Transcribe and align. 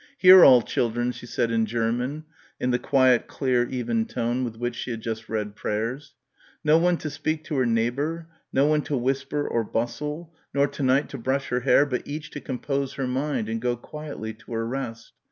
"Hear, 0.17 0.43
all, 0.43 0.63
children," 0.63 1.11
she 1.11 1.27
said 1.27 1.51
in 1.51 1.67
German 1.67 2.25
in 2.59 2.71
the 2.71 2.79
quiet 2.79 3.27
clear 3.27 3.69
even 3.69 4.07
tone 4.07 4.43
with 4.43 4.55
which 4.57 4.73
she 4.75 4.89
had 4.89 5.01
just 5.01 5.29
read 5.29 5.55
prayers, 5.55 6.15
"no 6.63 6.79
one 6.79 6.97
to 6.97 7.09
speak 7.11 7.43
to 7.43 7.57
her 7.57 7.67
neighbour, 7.67 8.27
no 8.51 8.65
one 8.65 8.81
to 8.85 8.97
whisper 8.97 9.47
or 9.47 9.63
bustle, 9.63 10.33
nor 10.55 10.67
to 10.69 10.81
night 10.81 11.07
to 11.09 11.19
brush 11.19 11.49
her 11.49 11.59
hair, 11.59 11.85
but 11.85 12.01
each 12.07 12.31
to 12.31 12.41
compose 12.41 12.93
her 12.93 13.05
mind 13.05 13.47
and 13.47 13.61
go 13.61 13.77
quietly 13.77 14.33
to 14.33 14.53
her 14.53 14.65
rest. 14.65 15.13